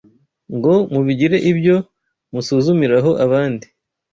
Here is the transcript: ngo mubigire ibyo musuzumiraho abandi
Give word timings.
ngo 0.55 0.73
mubigire 0.93 1.37
ibyo 1.51 1.75
musuzumiraho 2.33 3.11
abandi 3.25 3.65